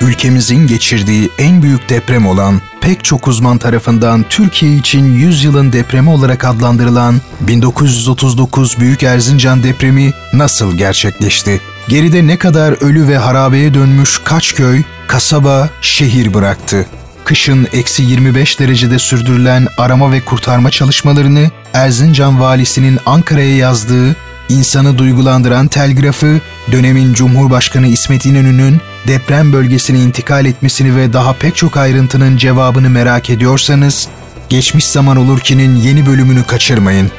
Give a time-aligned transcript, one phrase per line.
[0.00, 6.10] Ülkemizin geçirdiği en büyük deprem olan, pek çok uzman tarafından Türkiye için 100 yılın depremi
[6.10, 11.60] olarak adlandırılan 1939 Büyük Erzincan depremi nasıl gerçekleşti?
[11.88, 16.86] Geride ne kadar ölü ve harabeye dönmüş kaç köy, kasaba, şehir bıraktı?
[17.24, 24.16] Kışın eksi 25 derecede sürdürülen arama ve kurtarma çalışmalarını Erzincan valisinin Ankara'ya yazdığı
[24.48, 26.40] insanı duygulandıran telgrafı,
[26.72, 33.30] dönemin Cumhurbaşkanı İsmet İnönü'nün deprem bölgesine intikal etmesini ve daha pek çok ayrıntının cevabını merak
[33.30, 34.08] ediyorsanız,
[34.48, 37.10] Geçmiş Zaman Olur Ki'nin yeni bölümünü kaçırmayın.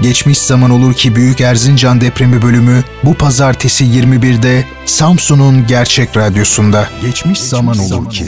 [0.00, 6.88] Geçmiş Zaman Olur Ki Büyük Erzincan Depremi bölümü bu pazartesi 21'de Samsun'un Gerçek Radyosu'nda.
[7.02, 8.26] Geçmiş, Zaman Olur Ki.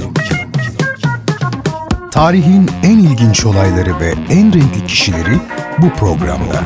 [2.11, 5.39] Tarihin en ilginç olayları ve en renkli kişileri
[5.79, 6.65] bu programda.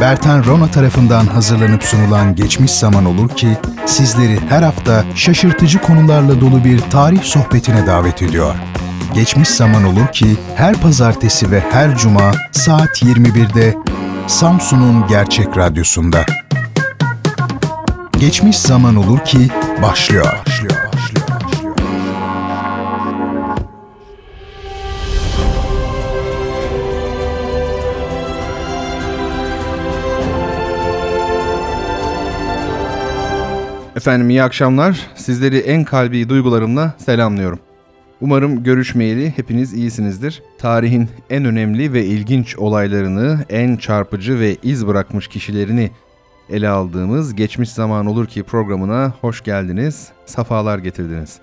[0.00, 3.48] Bertan Rona tarafından hazırlanıp sunulan Geçmiş Zaman Olur ki
[3.86, 8.54] sizleri her hafta şaşırtıcı konularla dolu bir tarih sohbetine davet ediyor.
[9.14, 13.74] Geçmiş Zaman Olur ki her pazartesi ve her cuma saat 21'de
[14.26, 16.26] Samsun'un Gerçek Radyosu'nda.
[18.18, 19.48] Geçmiş Zaman Olur ki
[19.82, 20.44] başlıyor.
[33.96, 35.06] Efendim iyi akşamlar.
[35.14, 37.58] Sizleri en kalbi duygularımla selamlıyorum.
[38.20, 40.42] Umarım görüşmeyeli hepiniz iyisinizdir.
[40.58, 45.90] Tarihin en önemli ve ilginç olaylarını, en çarpıcı ve iz bırakmış kişilerini
[46.50, 51.38] ele aldığımız Geçmiş Zaman Olur Ki programına hoş geldiniz, safalar getirdiniz.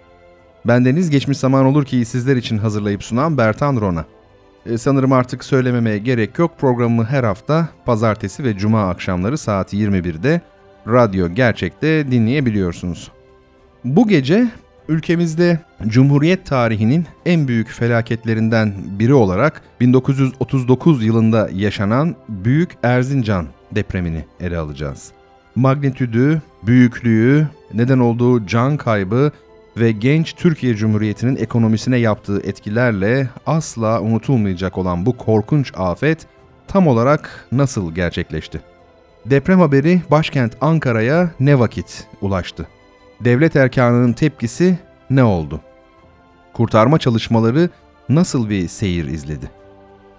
[0.66, 4.06] Bendeniz Geçmiş Zaman Olur Ki'yi sizler için hazırlayıp sunan Bertan Rona.
[4.66, 6.52] E, sanırım artık söylememeye gerek yok.
[6.60, 10.42] Programımı her hafta pazartesi ve cuma akşamları saat 21'de
[10.88, 13.12] Radyo Gerçek'te dinleyebiliyorsunuz.
[13.84, 14.48] Bu gece
[14.88, 24.58] ülkemizde Cumhuriyet tarihinin en büyük felaketlerinden biri olarak 1939 yılında yaşanan Büyük Erzincan depremini ele
[24.58, 25.12] alacağız.
[25.56, 29.32] Magnitüdü, büyüklüğü, neden olduğu can kaybı
[29.78, 36.28] ve genç Türkiye Cumhuriyeti'nin ekonomisine yaptığı etkilerle asla unutulmayacak olan bu korkunç afet
[36.68, 38.71] tam olarak nasıl gerçekleşti?
[39.26, 42.68] Deprem haberi başkent Ankara'ya ne vakit ulaştı?
[43.20, 45.62] Devlet erkanının tepkisi ne oldu?
[46.54, 47.70] Kurtarma çalışmaları
[48.10, 49.52] nasıl bir seyir izledi?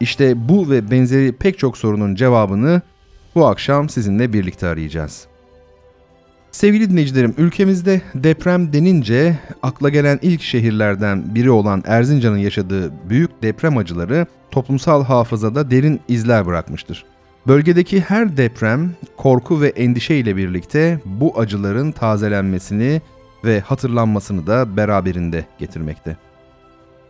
[0.00, 2.82] İşte bu ve benzeri pek çok sorunun cevabını
[3.34, 5.26] bu akşam sizinle birlikte arayacağız.
[6.50, 13.78] Sevgili dinleyicilerim, ülkemizde deprem denince akla gelen ilk şehirlerden biri olan Erzincan'ın yaşadığı büyük deprem
[13.78, 17.04] acıları toplumsal hafızada derin izler bırakmıştır.
[17.46, 23.02] Bölgedeki her deprem korku ve endişe ile birlikte bu acıların tazelenmesini
[23.44, 26.16] ve hatırlanmasını da beraberinde getirmekte.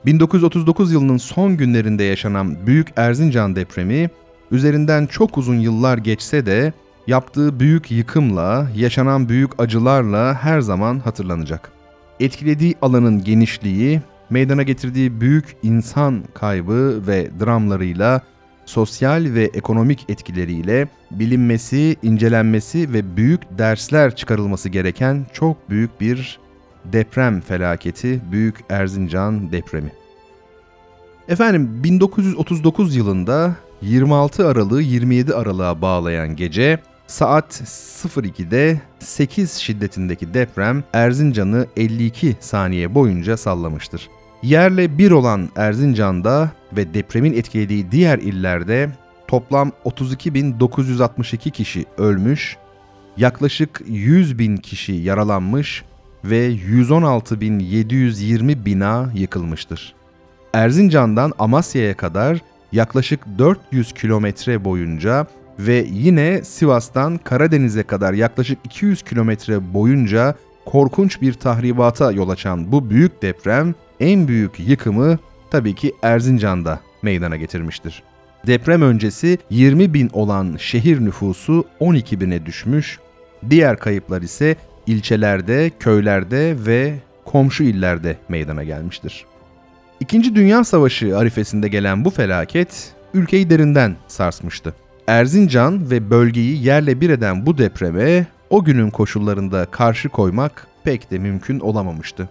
[0.06, 4.10] 1939 yılının son günlerinde yaşanan Büyük Erzincan depremi
[4.50, 6.72] üzerinden çok uzun yıllar geçse de
[7.06, 11.72] yaptığı büyük yıkımla, yaşanan büyük acılarla her zaman hatırlanacak.
[12.20, 14.00] Etkilediği alanın genişliği,
[14.30, 18.22] meydana getirdiği büyük insan kaybı ve dramlarıyla
[18.66, 26.38] sosyal ve ekonomik etkileriyle bilinmesi, incelenmesi ve büyük dersler çıkarılması gereken çok büyük bir
[26.84, 29.92] deprem felaketi Büyük Erzincan depremi.
[31.28, 37.62] Efendim 1939 yılında 26 Aralık'ı 27 Aralık'a bağlayan gece saat
[38.06, 44.08] 02'de 8 şiddetindeki deprem Erzincan'ı 52 saniye boyunca sallamıştır.
[44.42, 48.90] Yerle bir olan Erzincan'da ve depremin etkilediği diğer illerde
[49.28, 52.56] toplam 32.962 kişi ölmüş,
[53.16, 55.84] yaklaşık 100 bin kişi yaralanmış
[56.24, 59.94] ve 116.720 bina yıkılmıştır.
[60.54, 62.38] Erzincan'dan Amasya'ya kadar
[62.72, 65.26] yaklaşık 400 kilometre boyunca
[65.58, 70.34] ve yine Sivas'tan Karadeniz'e kadar yaklaşık 200 kilometre boyunca
[70.66, 75.18] korkunç bir tahribata yol açan bu büyük deprem en büyük yıkımı
[75.50, 78.02] tabii ki Erzincan'da meydana getirmiştir.
[78.46, 82.98] Deprem öncesi 20 bin olan şehir nüfusu 12 bine düşmüş,
[83.50, 84.56] diğer kayıplar ise
[84.86, 86.94] ilçelerde, köylerde ve
[87.24, 89.24] komşu illerde meydana gelmiştir.
[90.00, 94.74] İkinci Dünya Savaşı arifesinde gelen bu felaket ülkeyi derinden sarsmıştı.
[95.06, 101.18] Erzincan ve bölgeyi yerle bir eden bu depreme o günün koşullarında karşı koymak pek de
[101.18, 102.28] mümkün olamamıştı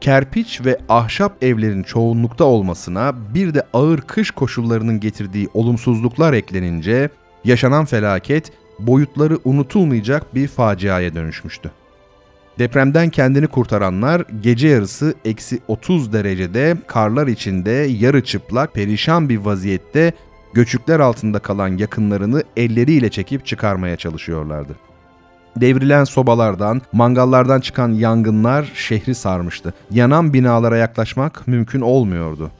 [0.00, 7.10] kerpiç ve ahşap evlerin çoğunlukta olmasına bir de ağır kış koşullarının getirdiği olumsuzluklar eklenince
[7.44, 11.70] yaşanan felaket boyutları unutulmayacak bir faciaya dönüşmüştü.
[12.58, 20.12] Depremden kendini kurtaranlar gece yarısı eksi 30 derecede karlar içinde yarı çıplak perişan bir vaziyette
[20.54, 24.89] göçükler altında kalan yakınlarını elleriyle çekip çıkarmaya çalışıyorlardı.
[25.56, 29.74] Devrilen sobalardan, mangallardan çıkan yangınlar şehri sarmıştı.
[29.90, 32.50] Yanan binalara yaklaşmak mümkün olmuyordu.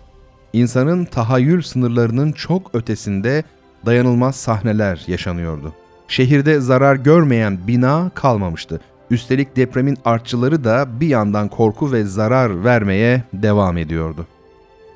[0.53, 3.45] İnsanın tahayyül sınırlarının çok ötesinde
[3.87, 5.75] dayanılmaz sahneler yaşanıyordu.
[6.09, 8.81] Şehirde zarar görmeyen bina kalmamıştı.
[9.11, 14.27] Üstelik depremin artçıları da bir yandan korku ve zarar vermeye devam ediyordu.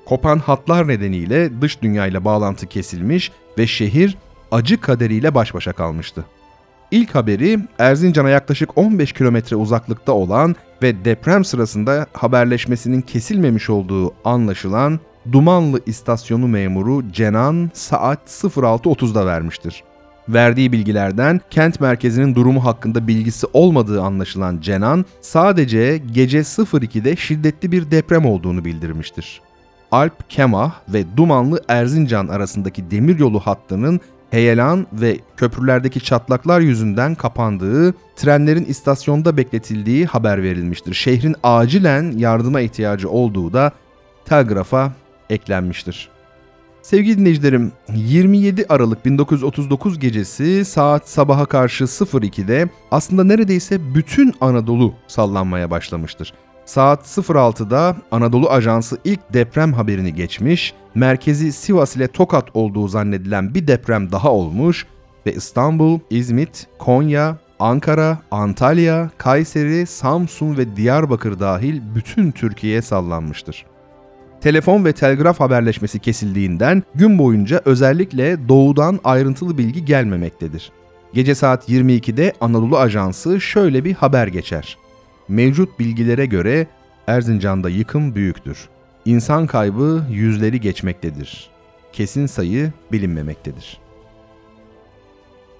[0.06, 4.18] Kopan hatlar nedeniyle dış dünyayla bağlantı kesilmiş ve şehir
[4.52, 6.24] acı kaderiyle baş başa kalmıştı.
[6.94, 15.00] İlk haberi Erzincan'a yaklaşık 15 kilometre uzaklıkta olan ve deprem sırasında haberleşmesinin kesilmemiş olduğu anlaşılan
[15.32, 19.84] Dumanlı istasyonu memuru Cenan saat 06.30'da vermiştir.
[20.28, 27.90] Verdiği bilgilerden kent merkezinin durumu hakkında bilgisi olmadığı anlaşılan Cenan sadece gece 02'de şiddetli bir
[27.90, 29.40] deprem olduğunu bildirmiştir.
[29.92, 38.64] Alp Kemah ve Dumanlı Erzincan arasındaki demiryolu hattının heyelan ve köprülerdeki çatlaklar yüzünden kapandığı, trenlerin
[38.64, 40.94] istasyonda bekletildiği haber verilmiştir.
[40.94, 43.72] Şehrin acilen yardıma ihtiyacı olduğu da
[44.24, 44.92] telgrafa
[45.30, 46.08] eklenmiştir.
[46.82, 55.70] Sevgili dinleyicilerim, 27 Aralık 1939 gecesi saat sabaha karşı 02'de aslında neredeyse bütün Anadolu sallanmaya
[55.70, 56.34] başlamıştır.
[56.64, 63.66] Saat 06'da Anadolu Ajansı ilk deprem haberini geçmiş, merkezi Sivas ile Tokat olduğu zannedilen bir
[63.66, 64.86] deprem daha olmuş
[65.26, 73.64] ve İstanbul, İzmit, Konya, Ankara, Antalya, Kayseri, Samsun ve Diyarbakır dahil bütün Türkiye'ye sallanmıştır
[74.44, 80.72] telefon ve telgraf haberleşmesi kesildiğinden gün boyunca özellikle doğudan ayrıntılı bilgi gelmemektedir.
[81.14, 84.78] Gece saat 22'de Anadolu Ajansı şöyle bir haber geçer.
[85.28, 86.66] Mevcut bilgilere göre
[87.06, 88.68] Erzincan'da yıkım büyüktür.
[89.04, 91.50] İnsan kaybı yüzleri geçmektedir.
[91.92, 93.80] Kesin sayı bilinmemektedir.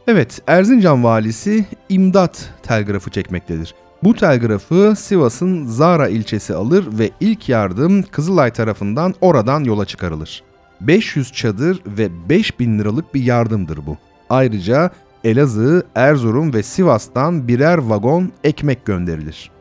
[0.09, 3.75] Evet, Erzincan valisi imdat telgrafı çekmektedir.
[4.03, 10.43] Bu telgrafı Sivas'ın Zara ilçesi alır ve ilk yardım Kızılay tarafından oradan yola çıkarılır.
[10.81, 13.97] 500 çadır ve 5000 liralık bir yardımdır bu.
[14.31, 14.91] Ayrıca
[15.25, 19.54] Elazığ, Erzurum ve Sivas'tan birer vagon ekmek gönderilir.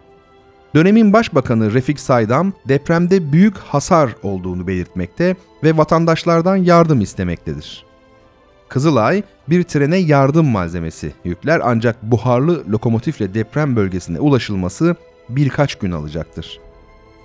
[0.75, 7.86] Dönemin Başbakanı Refik Saydam depremde büyük hasar olduğunu belirtmekte ve vatandaşlardan yardım istemektedir.
[8.70, 14.96] Kızılay bir trene yardım malzemesi yükler ancak buharlı lokomotifle deprem bölgesine ulaşılması
[15.30, 16.60] birkaç gün alacaktır.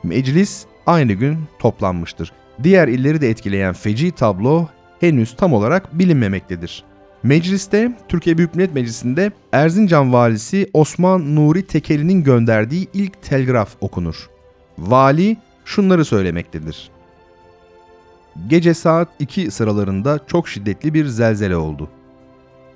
[0.03, 2.33] Meclis aynı gün toplanmıştır.
[2.63, 4.69] Diğer illeri de etkileyen feci tablo
[5.01, 6.85] henüz tam olarak bilinmemektedir.
[7.23, 14.31] Mecliste, Türkiye Büyük Millet Meclisi'nde Erzincan valisi Osman Nuri Tekeli'nin gönderdiği ilk telgraf okunur.
[14.79, 16.91] Vali şunları söylemektedir.
[18.47, 21.89] Gece saat 2 sıralarında çok şiddetli bir zelzele oldu.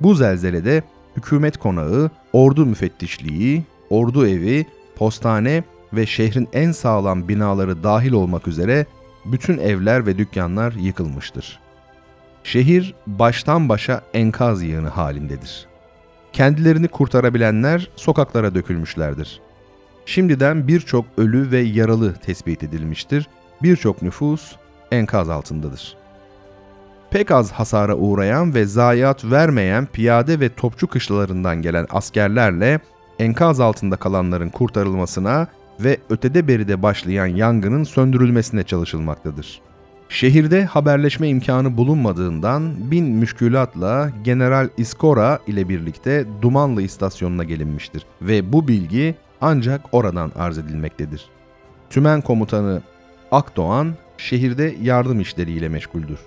[0.01, 0.83] Bu zelzelede
[1.17, 4.67] hükümet konağı, ordu müfettişliği, ordu evi,
[4.97, 8.87] postane ve şehrin en sağlam binaları dahil olmak üzere
[9.25, 11.61] bütün evler ve dükkanlar yıkılmıştır.
[12.45, 15.67] Şehir baştan başa enkaz yığını halindedir.
[16.33, 19.41] Kendilerini kurtarabilenler sokaklara dökülmüşlerdir.
[20.07, 23.29] Şimdiden birçok ölü ve yaralı tespit edilmiştir.
[23.63, 24.57] Birçok nüfus
[24.91, 25.97] enkaz altındadır.
[27.11, 32.81] Pek az hasara uğrayan ve zayiat vermeyen piyade ve topçu kışlalarından gelen askerlerle
[33.19, 35.47] enkaz altında kalanların kurtarılmasına
[35.81, 39.61] ve ötede beride başlayan yangının söndürülmesine çalışılmaktadır.
[40.13, 48.69] Şehirde haberleşme imkanı bulunmadığından bin müşkülatla General Iskora ile birlikte Dumanlı istasyonuna gelinmiştir ve bu
[48.69, 51.25] bilgi ancak oradan arz edilmektedir.
[51.91, 52.83] Tümen komutanı
[53.31, 56.19] Akdoğan şehirde yardım işleriyle meşguldür.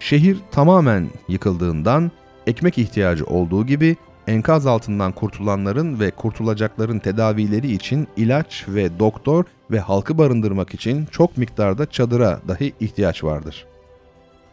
[0.00, 2.10] Şehir tamamen yıkıldığından
[2.46, 9.80] ekmek ihtiyacı olduğu gibi enkaz altından kurtulanların ve kurtulacakların tedavileri için ilaç ve doktor ve
[9.80, 13.66] halkı barındırmak için çok miktarda çadıra dahi ihtiyaç vardır.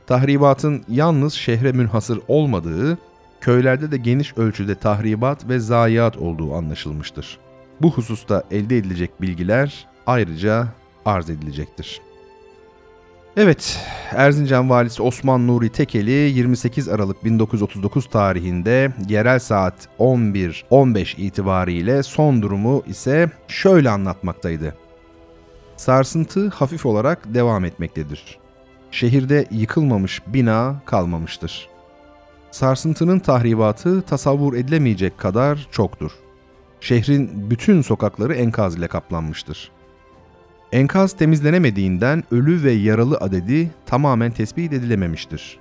[0.07, 2.97] Tahribatın yalnız şehre münhasır olmadığı,
[3.41, 7.38] köylerde de geniş ölçüde tahribat ve zayiat olduğu anlaşılmıştır.
[7.81, 10.67] Bu hususta elde edilecek bilgiler ayrıca
[11.05, 12.01] arz edilecektir.
[13.38, 13.79] Evet,
[14.12, 22.83] Erzincan valisi Osman Nuri Tekeli 28 Aralık 1939 tarihinde yerel saat 11.15 itibariyle son durumu
[22.88, 24.87] ise şöyle anlatmaktaydı.
[25.77, 28.39] Sarsıntı hafif olarak devam etmektedir.
[28.91, 31.69] Şehirde yıkılmamış bina kalmamıştır.
[32.51, 36.12] Sarsıntının tahribatı tasavvur edilemeyecek kadar çoktur.
[36.81, 39.72] Şehrin bütün sokakları enkaz ile kaplanmıştır.
[40.72, 45.60] Enkaz temizlenemediğinden ölü ve yaralı adedi tamamen tespit edilememiştir.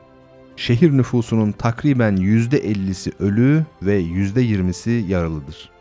[0.56, 5.75] Şehir nüfusunun takriben %50'si ölü ve %20'si yaralıdır.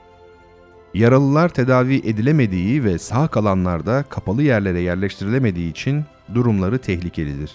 [0.96, 7.52] Yaralılar tedavi edilemediği ve sağ kalanlar da kapalı yerlere yerleştirilemediği için durumları tehlikelidir.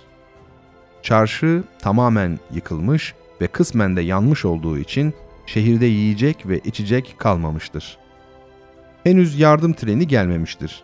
[1.02, 5.14] Çarşı tamamen yıkılmış ve kısmen de yanmış olduğu için
[5.46, 7.98] şehirde yiyecek ve içecek kalmamıştır.
[9.04, 10.82] Henüz yardım treni gelmemiştir.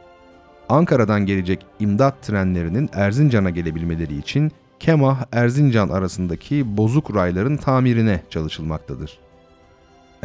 [0.68, 9.25] Ankara'dan gelecek imdat trenlerinin Erzincan'a gelebilmeleri için Kemah-Erzincan arasındaki bozuk rayların tamirine çalışılmaktadır.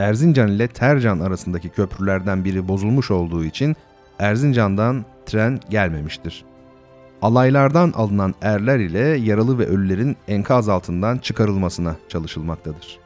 [0.01, 3.75] Erzincan ile Tercan arasındaki köprülerden biri bozulmuş olduğu için
[4.19, 6.45] Erzincan'dan tren gelmemiştir.
[7.21, 12.99] Alaylardan alınan erler ile yaralı ve ölülerin enkaz altından çıkarılmasına çalışılmaktadır.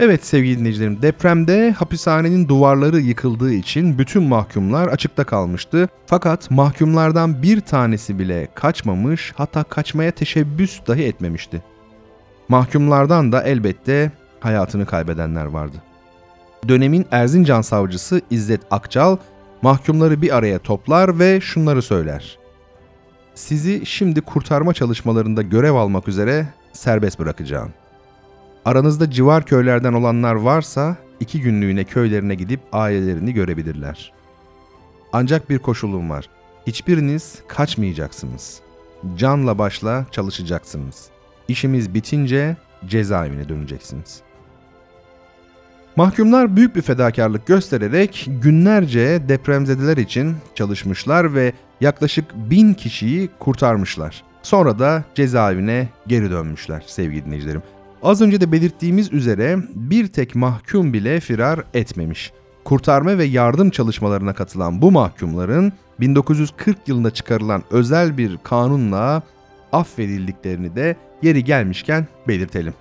[0.00, 5.88] Evet sevgili dinleyicilerim depremde hapishanenin duvarları yıkıldığı için bütün mahkumlar açıkta kalmıştı.
[6.06, 11.62] Fakat mahkumlardan bir tanesi bile kaçmamış hatta kaçmaya teşebbüs dahi etmemişti.
[12.48, 15.76] Mahkumlardan da elbette hayatını kaybedenler vardı.
[16.68, 19.16] Dönemin Erzincan savcısı İzzet Akçal
[19.62, 22.38] mahkumları bir araya toplar ve şunları söyler.
[23.34, 27.70] Sizi şimdi kurtarma çalışmalarında görev almak üzere serbest bırakacağım.
[28.64, 34.12] Aranızda civar köylerden olanlar varsa iki günlüğüne köylerine gidip ailelerini görebilirler.
[35.12, 36.28] Ancak bir koşulum var.
[36.66, 38.60] Hiçbiriniz kaçmayacaksınız.
[39.16, 41.08] Canla başla çalışacaksınız.
[41.48, 44.27] İşimiz bitince cezaevine döneceksiniz.
[45.98, 54.22] Mahkumlar büyük bir fedakarlık göstererek günlerce depremzedeler için çalışmışlar ve yaklaşık bin kişiyi kurtarmışlar.
[54.42, 57.62] Sonra da cezaevine geri dönmüşler sevgili dinleyicilerim.
[58.02, 62.32] Az önce de belirttiğimiz üzere bir tek mahkum bile firar etmemiş.
[62.64, 69.22] Kurtarma ve yardım çalışmalarına katılan bu mahkumların 1940 yılında çıkarılan özel bir kanunla
[69.72, 72.74] affedildiklerini de yeri gelmişken belirtelim.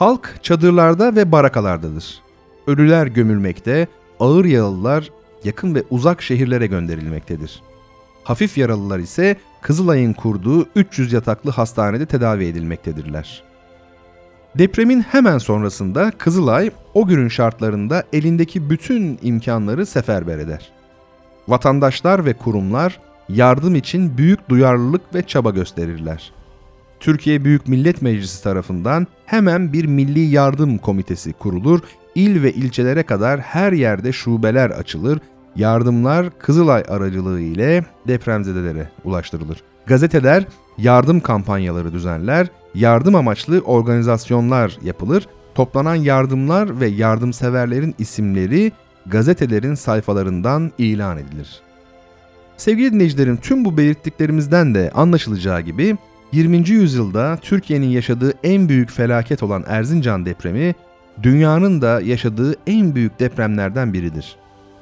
[0.00, 2.22] Halk çadırlarda ve barakalardadır.
[2.66, 3.86] Ölüler gömülmekte,
[4.20, 5.10] ağır yaralılar
[5.44, 7.62] yakın ve uzak şehirlere gönderilmektedir.
[8.24, 13.42] Hafif yaralılar ise Kızılay'ın kurduğu 300 yataklı hastanede tedavi edilmektedirler.
[14.58, 20.72] Depremin hemen sonrasında Kızılay o günün şartlarında elindeki bütün imkanları seferber eder.
[21.48, 26.39] Vatandaşlar ve kurumlar yardım için büyük duyarlılık ve çaba gösterirler.
[27.00, 31.80] Türkiye Büyük Millet Meclisi tarafından hemen bir Milli Yardım Komitesi kurulur,
[32.14, 35.18] il ve ilçelere kadar her yerde şubeler açılır,
[35.56, 39.62] yardımlar Kızılay aracılığı ile depremzedelere ulaştırılır.
[39.86, 40.44] Gazeteler
[40.78, 48.72] yardım kampanyaları düzenler, yardım amaçlı organizasyonlar yapılır, toplanan yardımlar ve yardımseverlerin isimleri
[49.06, 51.60] gazetelerin sayfalarından ilan edilir.
[52.56, 55.96] Sevgili dinleyicilerim tüm bu belirttiklerimizden de anlaşılacağı gibi
[56.32, 56.68] 20.
[56.70, 60.74] yüzyılda Türkiye'nin yaşadığı en büyük felaket olan Erzincan depremi
[61.22, 64.36] dünyanın da yaşadığı en büyük depremlerden biridir.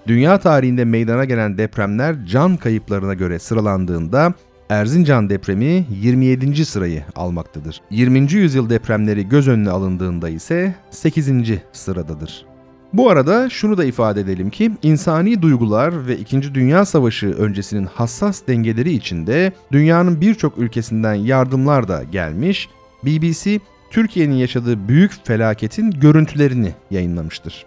[0.06, 4.34] Dünya tarihinde meydana gelen depremler can kayıplarına göre sıralandığında
[4.70, 6.64] Erzincan depremi 27.
[6.64, 7.80] sırayı almaktadır.
[7.90, 8.32] 20.
[8.32, 11.30] yüzyıl depremleri göz önüne alındığında ise 8.
[11.72, 12.46] sıradadır.
[12.92, 16.54] Bu arada şunu da ifade edelim ki insani duygular ve 2.
[16.54, 22.68] Dünya Savaşı öncesinin hassas dengeleri içinde dünyanın birçok ülkesinden yardımlar da gelmiş.
[23.04, 27.66] BBC Türkiye'nin yaşadığı büyük felaketin görüntülerini yayınlamıştır.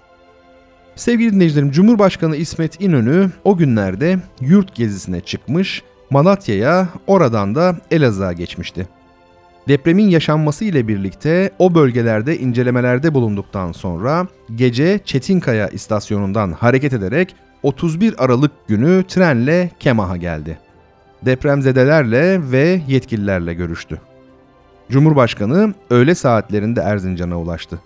[0.95, 8.87] Sevgili dinleyicilerim, Cumhurbaşkanı İsmet İnönü o günlerde yurt gezisine çıkmış, Malatya'ya, oradan da Elazığ'a geçmişti.
[9.67, 18.23] Depremin yaşanması ile birlikte o bölgelerde incelemelerde bulunduktan sonra gece Çetinkaya istasyonundan hareket ederek 31
[18.23, 20.59] Aralık günü trenle Kemah'a geldi.
[21.25, 24.01] Depremzedelerle ve yetkililerle görüştü.
[24.91, 27.79] Cumhurbaşkanı öğle saatlerinde Erzincan'a ulaştı.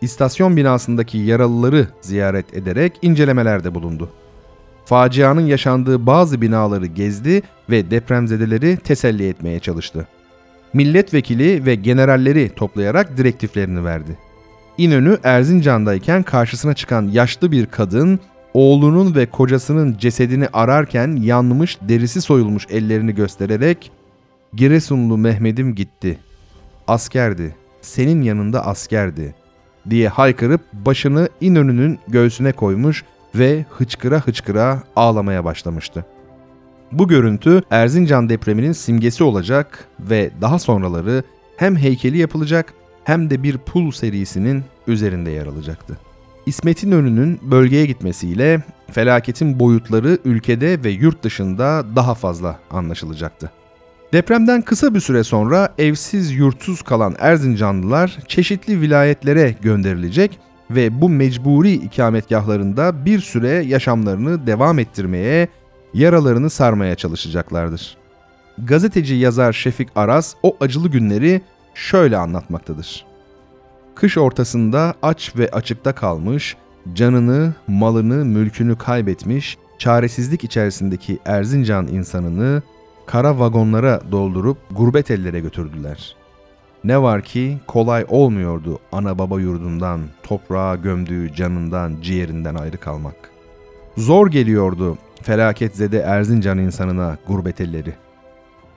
[0.00, 4.10] İstasyon binasındaki yaralıları ziyaret ederek incelemelerde bulundu.
[4.84, 10.06] Facianın yaşandığı bazı binaları gezdi ve depremzedeleri teselli etmeye çalıştı
[10.74, 14.18] milletvekili ve generalleri toplayarak direktiflerini verdi.
[14.78, 18.20] İnönü Erzincan'dayken karşısına çıkan yaşlı bir kadın
[18.54, 23.92] oğlunun ve kocasının cesedini ararken yanmış derisi soyulmuş ellerini göstererek
[24.54, 26.18] Giresunlu Mehmet'im gitti.
[26.88, 27.56] Askerdi.
[27.80, 29.34] Senin yanında askerdi
[29.90, 36.04] diye haykırıp başını İnönü'nün göğsüne koymuş ve hıçkıra hıçkıra ağlamaya başlamıştı.
[36.92, 41.22] Bu görüntü Erzincan depreminin simgesi olacak ve daha sonraları
[41.56, 45.98] hem heykeli yapılacak hem de bir pul serisinin üzerinde yer alacaktı.
[46.46, 53.50] İsmet İnönü'nün bölgeye gitmesiyle felaketin boyutları ülkede ve yurt dışında daha fazla anlaşılacaktı.
[54.12, 60.38] Depremden kısa bir süre sonra evsiz yurtsuz kalan Erzincanlılar çeşitli vilayetlere gönderilecek
[60.70, 65.48] ve bu mecburi ikametgahlarında bir süre yaşamlarını devam ettirmeye,
[65.94, 67.96] yaralarını sarmaya çalışacaklardır.
[68.58, 71.40] Gazeteci yazar Şefik Aras o acılı günleri
[71.74, 73.06] şöyle anlatmaktadır.
[73.94, 76.56] Kış ortasında aç ve açıkta kalmış,
[76.94, 82.62] canını, malını, mülkünü kaybetmiş, çaresizlik içerisindeki Erzincan insanını
[83.06, 86.16] kara vagonlara doldurup gurbet ellere götürdüler.
[86.84, 93.30] Ne var ki kolay olmuyordu ana baba yurdundan, toprağa gömdüğü canından, ciğerinden ayrı kalmak.
[93.96, 97.94] Zor geliyordu felaketzede Erzincan insanına gurbet elleri.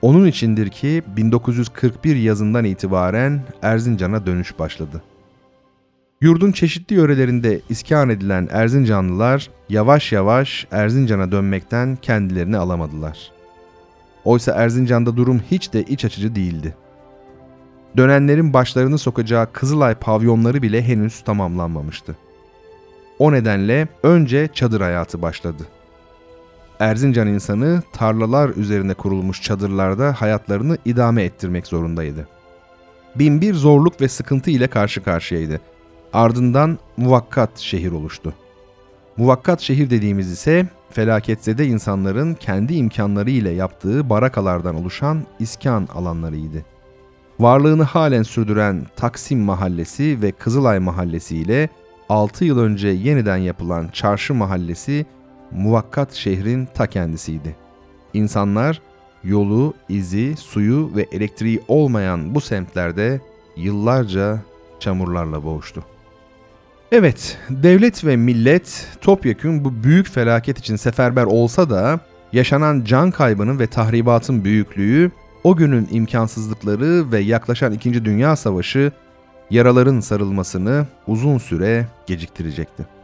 [0.02, 5.02] Onun içindir ki 1941 yazından itibaren Erzincan'a dönüş başladı.
[6.20, 13.32] Yurdun çeşitli yörelerinde iskan edilen Erzincanlılar yavaş yavaş Erzincan'a dönmekten kendilerini alamadılar.
[14.24, 16.74] Oysa Erzincan'da durum hiç de iç açıcı değildi.
[17.96, 22.16] Dönenlerin başlarını sokacağı Kızılay pavyonları bile henüz tamamlanmamıştı.
[23.18, 25.62] O nedenle önce çadır hayatı başladı.
[26.80, 32.28] Erzincan insanı tarlalar üzerine kurulmuş çadırlarda hayatlarını idame ettirmek zorundaydı.
[33.14, 35.60] Binbir zorluk ve sıkıntı ile karşı karşıyaydı.
[36.12, 38.34] Ardından muvakkat şehir oluştu.
[39.16, 46.64] Muvakkat şehir dediğimiz ise felaketsede insanların kendi imkanları ile yaptığı barakalardan oluşan iskan alanlarıydı.
[47.40, 51.68] Varlığını halen sürdüren Taksim Mahallesi ve Kızılay Mahallesi ile
[52.08, 55.06] 6 yıl önce yeniden yapılan Çarşı Mahallesi
[55.56, 57.56] muvakkat şehrin ta kendisiydi.
[58.14, 58.80] İnsanlar
[59.24, 63.20] yolu, izi, suyu ve elektriği olmayan bu semtlerde
[63.56, 64.38] yıllarca
[64.80, 65.84] çamurlarla boğuştu.
[66.92, 72.00] Evet, devlet ve millet topyekün bu büyük felaket için seferber olsa da
[72.32, 75.10] yaşanan can kaybının ve tahribatın büyüklüğü,
[75.44, 78.04] o günün imkansızlıkları ve yaklaşan 2.
[78.04, 78.92] Dünya Savaşı
[79.50, 82.95] yaraların sarılmasını uzun süre geciktirecekti.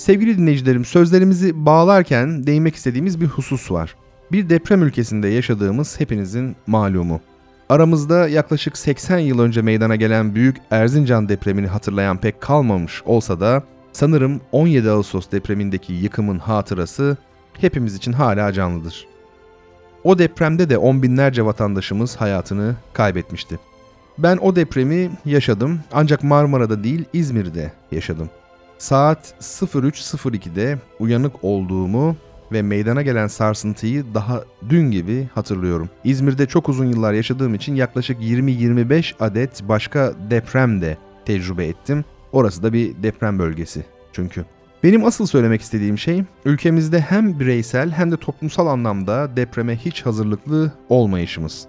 [0.00, 3.96] Sevgili dinleyicilerim, sözlerimizi bağlarken değinmek istediğimiz bir husus var.
[4.32, 7.20] Bir deprem ülkesinde yaşadığımız hepinizin malumu.
[7.68, 13.62] Aramızda yaklaşık 80 yıl önce meydana gelen büyük Erzincan depremini hatırlayan pek kalmamış olsa da
[13.92, 17.16] sanırım 17 Ağustos depremindeki yıkımın hatırası
[17.60, 19.06] hepimiz için hala canlıdır.
[20.04, 23.58] O depremde de on binlerce vatandaşımız hayatını kaybetmişti.
[24.18, 28.30] Ben o depremi yaşadım ancak Marmara'da değil İzmir'de yaşadım.
[28.80, 32.16] Saat 03.02'de uyanık olduğumu
[32.52, 35.90] ve meydana gelen sarsıntıyı daha dün gibi hatırlıyorum.
[36.04, 42.04] İzmir'de çok uzun yıllar yaşadığım için yaklaşık 20-25 adet başka deprem de tecrübe ettim.
[42.32, 44.44] Orası da bir deprem bölgesi çünkü.
[44.82, 50.72] Benim asıl söylemek istediğim şey ülkemizde hem bireysel hem de toplumsal anlamda depreme hiç hazırlıklı
[50.88, 51.66] olmayışımız.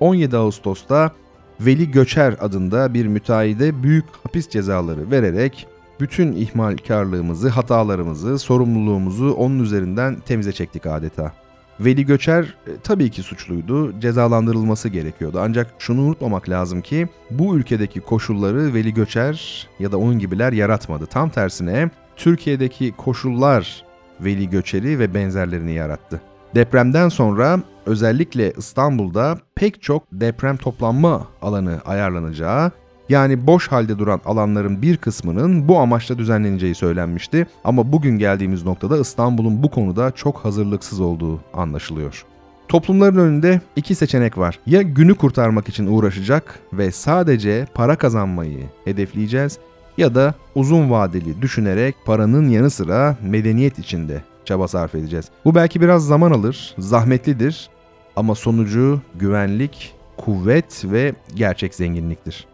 [0.00, 1.12] 17 Ağustos'ta
[1.60, 5.66] Veli Göçer adında bir müteahhide büyük hapis cezaları vererek
[6.00, 11.32] bütün ihmalkarlığımızı, hatalarımızı, sorumluluğumuzu onun üzerinden temize çektik adeta.
[11.80, 15.38] Veli Göçer e, tabii ki suçluydu, cezalandırılması gerekiyordu.
[15.42, 21.06] Ancak şunu unutmamak lazım ki bu ülkedeki koşulları Veli Göçer ya da onun gibiler yaratmadı.
[21.06, 23.84] Tam tersine Türkiye'deki koşullar
[24.20, 26.20] Veli Göçer'i ve benzerlerini yarattı.
[26.54, 32.70] Depremden sonra özellikle İstanbul'da pek çok deprem toplanma alanı ayarlanacağı
[33.08, 38.98] yani boş halde duran alanların bir kısmının bu amaçla düzenleneceği söylenmişti ama bugün geldiğimiz noktada
[38.98, 42.24] İstanbul'un bu konuda çok hazırlıksız olduğu anlaşılıyor.
[42.68, 44.58] Toplumların önünde iki seçenek var.
[44.66, 49.58] Ya günü kurtarmak için uğraşacak ve sadece para kazanmayı hedefleyeceğiz
[49.98, 55.26] ya da uzun vadeli düşünerek paranın yanı sıra medeniyet içinde çaba sarf edeceğiz.
[55.44, 57.68] Bu belki biraz zaman alır, zahmetlidir
[58.16, 62.46] ama sonucu güvenlik, kuvvet ve gerçek zenginliktir.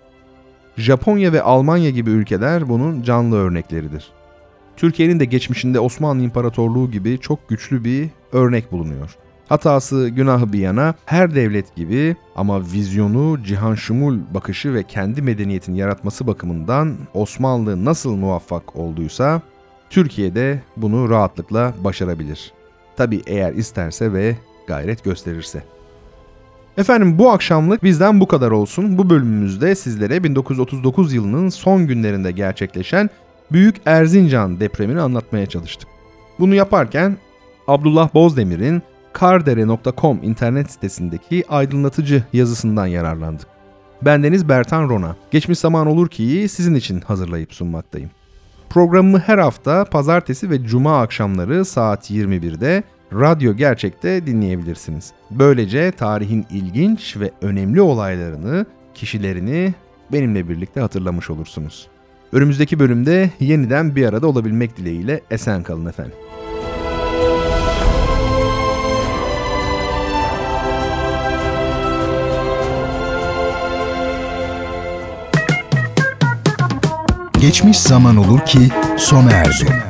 [0.76, 4.10] Japonya ve Almanya gibi ülkeler bunun canlı örnekleridir.
[4.76, 9.16] Türkiye'nin de geçmişinde Osmanlı İmparatorluğu gibi çok güçlü bir örnek bulunuyor.
[9.48, 15.74] Hatası günahı bir yana her devlet gibi ama vizyonu, cihan şumul bakışı ve kendi medeniyetin
[15.74, 19.42] yaratması bakımından Osmanlı nasıl muvaffak olduysa
[19.90, 22.52] Türkiye'de bunu rahatlıkla başarabilir.
[22.96, 25.62] Tabi eğer isterse ve gayret gösterirse.
[26.78, 28.98] Efendim bu akşamlık bizden bu kadar olsun.
[28.98, 33.10] Bu bölümümüzde sizlere 1939 yılının son günlerinde gerçekleşen
[33.52, 35.88] Büyük Erzincan depremini anlatmaya çalıştık.
[36.38, 37.16] Bunu yaparken
[37.68, 43.46] Abdullah Bozdemir'in kardere.com internet sitesindeki aydınlatıcı yazısından yararlandık.
[44.02, 45.16] Bendeniz Bertan Rona.
[45.30, 48.10] Geçmiş zaman olur ki sizin için hazırlayıp sunmaktayım.
[48.70, 55.12] Programımı her hafta pazartesi ve cuma akşamları saat 21'de Radyo Gerçek'te dinleyebilirsiniz.
[55.30, 59.74] Böylece tarihin ilginç ve önemli olaylarını, kişilerini
[60.12, 61.88] benimle birlikte hatırlamış olursunuz.
[62.32, 66.14] Önümüzdeki bölümde yeniden bir arada olabilmek dileğiyle esen kalın efendim.
[77.40, 78.58] Geçmiş zaman olur ki
[78.96, 79.89] sona erdi.